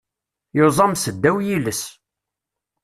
[0.57, 1.81] Yuẓam seddaw yiles.